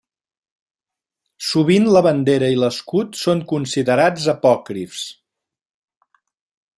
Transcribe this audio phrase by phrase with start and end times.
[1.49, 5.07] Sovint la bandera i l'escut són considerats apòcrifs.